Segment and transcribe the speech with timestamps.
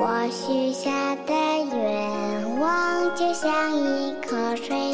[0.00, 1.34] 我许下的
[1.72, 4.87] 愿望就像一颗水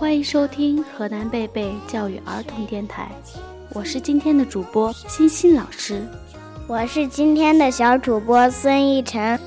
[0.00, 3.10] 欢迎收听河南贝贝教育儿童电台，
[3.74, 6.02] 我是今天的主播欣欣老师。
[6.66, 9.38] 我是今天的小主播孙逸晨，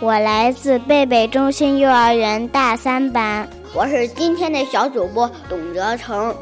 [0.00, 3.48] 我来自贝贝中心幼儿园大三班。
[3.72, 6.34] 我是今天的小主播董哲成，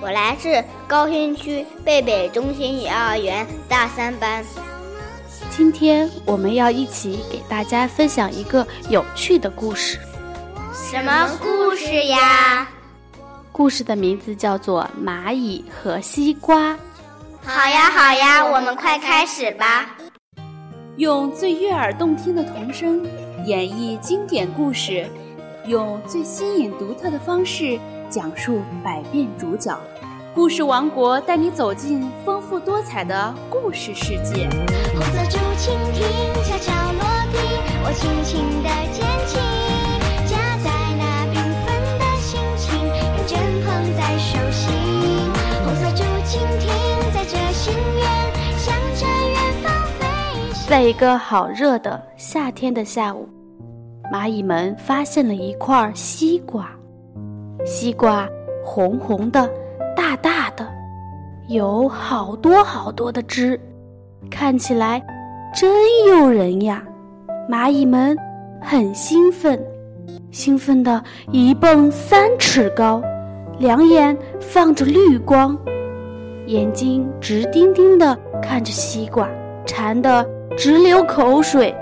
[0.00, 4.44] 我来自高新区贝贝中心幼儿园大三班。
[5.48, 9.96] 今天我们要一起给大家分享一个有趣的故事，
[10.74, 12.68] 什么故事呀？
[13.52, 16.72] 故事的名字叫做《蚂蚁和西瓜》。
[17.44, 19.90] 好呀，好呀，我们快开始吧！
[20.96, 23.06] 用最悦耳动听的童声
[23.44, 25.06] 演绎经典故事，
[25.66, 29.78] 用最新颖独特的方式讲述百变主角。
[30.34, 34.48] 故事王国带你走进丰富多彩的故事世界。
[34.94, 36.08] 红色竹蜻蜓
[36.42, 37.38] 悄悄落地，
[37.84, 39.11] 我轻轻地捡
[50.72, 53.28] 在一个好热的夏天的下午，
[54.10, 56.70] 蚂蚁们发现了一块西瓜。
[57.62, 58.26] 西瓜
[58.64, 59.46] 红红的，
[59.94, 60.66] 大大的，
[61.48, 63.60] 有好多好多的汁，
[64.30, 64.98] 看起来
[65.54, 65.70] 真
[66.08, 66.82] 诱人呀！
[67.50, 68.16] 蚂蚁们
[68.58, 69.62] 很兴奋，
[70.30, 73.02] 兴奋的一蹦三尺高，
[73.58, 75.54] 两眼放着绿光，
[76.46, 79.28] 眼睛直盯盯地看着西瓜，
[79.66, 80.26] 馋得
[80.56, 81.74] 直流口水。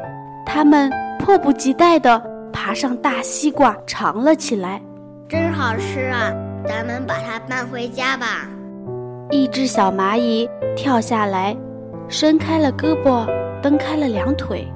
[0.45, 2.21] 它们迫不及待地
[2.53, 4.81] 爬上大西瓜尝了起来。
[5.29, 6.33] 真好吃啊！
[6.67, 8.49] 咱们把它搬回家吧。
[9.31, 11.57] 一只小蚂蚁跳下来，
[12.09, 13.25] 伸开了胳膊，
[13.63, 14.67] 蹬开了两腿，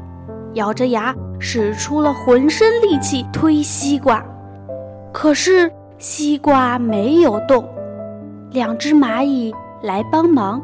[0.54, 4.24] 咬着牙使出了浑身力气推西瓜。
[5.12, 7.68] 可是西瓜没有动。
[8.50, 9.52] 两只蚂蚁
[9.82, 10.62] 来帮忙，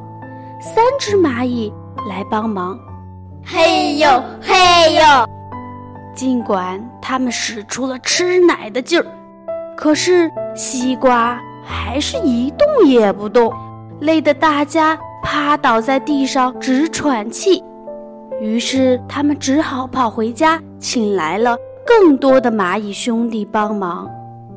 [0.60, 1.72] 三只蚂蚁
[2.08, 2.78] 来帮忙。
[3.44, 4.08] 嘿呦
[4.40, 5.02] 嘿呦！
[6.14, 9.06] 尽管他们使出了吃奶的劲儿，
[9.76, 13.52] 可是西瓜还是一动也不动，
[14.00, 17.62] 累得大家趴倒在地上直喘气。
[18.40, 21.56] 于是他们只好跑回家，请来了
[21.86, 24.08] 更多的蚂蚁兄弟帮忙。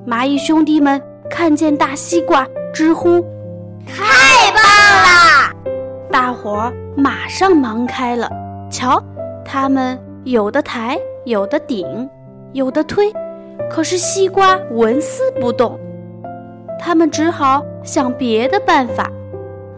[0.06, 3.22] 蚂蚁兄弟们看见大西瓜，直呼
[3.88, 4.64] ：“太棒
[5.04, 5.72] 了！”
[6.12, 8.30] 大伙儿马上忙开了。
[8.74, 9.00] 瞧，
[9.46, 12.10] 他们有的抬，有的顶，
[12.54, 13.14] 有的推，
[13.70, 15.80] 可是西瓜纹丝不动。
[16.80, 19.08] 他们只好想别的办法。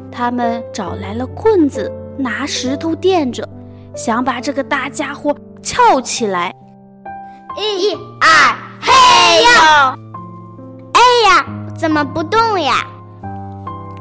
[0.09, 3.45] 他们找来了棍子，拿石头垫着，
[3.94, 6.56] 想把这个大家伙翘起来。
[7.57, 8.94] 一、二，嘿
[9.44, 9.50] 呦！
[10.94, 11.45] 哎呀，
[11.75, 12.88] 怎么不动呀？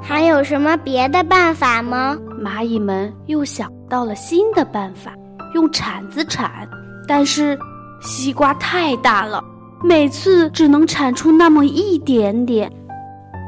[0.00, 2.16] 还有什么别的办法吗？
[2.44, 5.14] 蚂蚁们又想到了新的办法，
[5.54, 6.68] 用铲子铲，
[7.08, 7.58] 但是
[8.02, 9.42] 西瓜太大了，
[9.82, 12.70] 每次只能铲出那么一点点。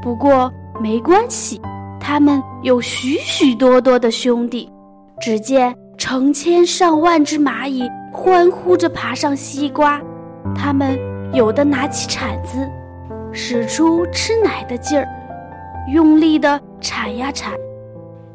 [0.01, 0.51] 不过
[0.81, 1.61] 没关系，
[1.99, 4.67] 他们有许许多多的兄弟。
[5.19, 10.01] 只见成千上万只蚂蚁欢呼着爬上西瓜，
[10.55, 10.97] 它们
[11.33, 12.67] 有的拿起铲子，
[13.31, 15.07] 使出吃奶的劲儿，
[15.93, 17.51] 用力地铲呀铲；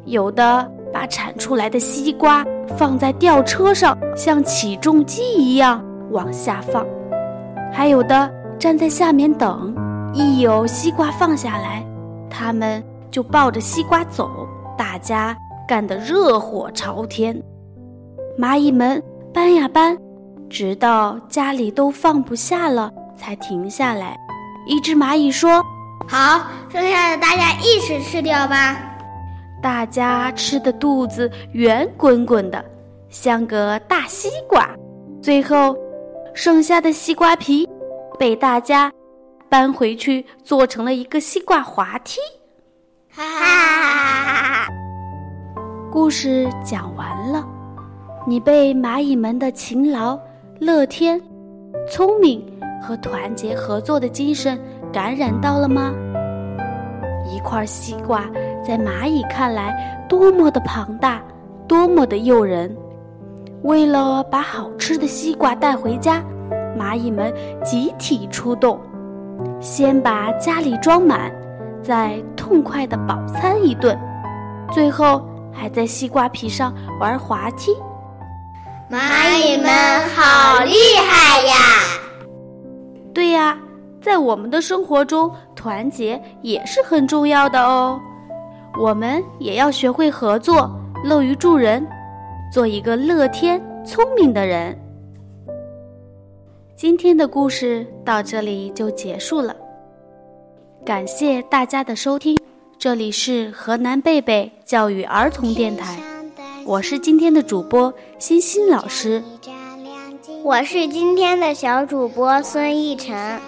[0.05, 2.45] 有的把铲出来的西瓜
[2.77, 6.83] 放在吊车上，像起重机一样往下放；
[7.71, 9.73] 还有的站在下面等，
[10.13, 11.85] 一有西瓜放下来，
[12.29, 14.29] 他们就抱着西瓜走。
[14.77, 15.35] 大家。
[15.65, 17.41] 干得热火朝天，
[18.37, 19.01] 蚂蚁们
[19.33, 19.97] 搬呀搬，
[20.49, 24.17] 直到家里都放不下了，才停下来。
[24.67, 25.63] 一只蚂蚁说
[26.05, 28.77] ：“好，剩下的大家一起吃掉吧。”
[29.63, 32.63] 大家吃的肚子圆滚滚的，
[33.07, 34.69] 像个大西瓜。
[35.21, 35.73] 最后，
[36.33, 37.65] 剩下的西瓜皮
[38.19, 38.91] 被大家
[39.47, 42.19] 搬回去，做成了一个西瓜滑梯。
[43.09, 44.67] 哈哈哈哈哈！
[45.89, 47.47] 故事讲完了，
[48.27, 50.19] 你被蚂蚁们的勤劳、
[50.59, 51.21] 乐天、
[51.89, 52.45] 聪明
[52.81, 54.59] 和团结合作的精神
[54.91, 55.93] 感染到了吗？
[57.25, 58.29] 一块西瓜
[58.65, 61.21] 在蚂蚁看来多么的庞大，
[61.67, 62.75] 多么的诱人。
[63.63, 66.23] 为了把好吃的西瓜带回家，
[66.77, 67.33] 蚂蚁们
[67.63, 68.79] 集体出动，
[69.59, 71.31] 先把家里装满，
[71.81, 73.97] 再痛快的饱餐一顿，
[74.71, 75.21] 最后。
[75.55, 77.71] 还在西瓜皮上玩滑梯，
[78.89, 79.69] 蚂蚁们
[80.09, 80.73] 好厉
[81.07, 81.53] 害呀！
[83.13, 83.55] 对呀，
[84.01, 88.01] 在我们的生活中，团结也是很重要的哦。
[88.79, 90.69] 我们也要学会合作，
[91.03, 91.85] 乐于助人，
[92.51, 94.77] 做一个乐天聪明的人。
[96.75, 99.55] 今天的故事到这里就结束了，
[100.83, 102.37] 感谢大家的收听。
[102.79, 105.97] 这里是河南贝贝教育儿童电台，
[106.65, 109.23] 我是今天的主播欣欣老师，
[110.43, 113.39] 我是今天的小主播孙逸晨，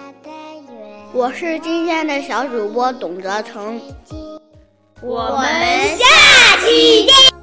[1.12, 3.78] 我是今天的小主播董泽成，
[5.02, 7.35] 我们下期见。